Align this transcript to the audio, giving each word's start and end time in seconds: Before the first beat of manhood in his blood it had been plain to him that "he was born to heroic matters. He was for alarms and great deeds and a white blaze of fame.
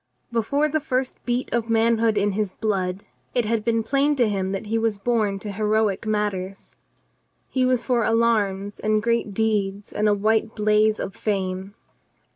Before 0.31 0.67
the 0.67 0.79
first 0.79 1.23
beat 1.25 1.53
of 1.53 1.69
manhood 1.69 2.17
in 2.17 2.31
his 2.31 2.53
blood 2.53 3.03
it 3.35 3.45
had 3.45 3.63
been 3.63 3.83
plain 3.83 4.15
to 4.15 4.27
him 4.27 4.51
that 4.51 4.65
"he 4.65 4.79
was 4.79 4.97
born 4.97 5.37
to 5.37 5.51
heroic 5.51 6.07
matters. 6.07 6.75
He 7.49 7.67
was 7.67 7.85
for 7.85 8.03
alarms 8.03 8.79
and 8.79 9.03
great 9.03 9.31
deeds 9.35 9.93
and 9.93 10.09
a 10.09 10.15
white 10.15 10.55
blaze 10.55 10.99
of 10.99 11.15
fame. 11.15 11.75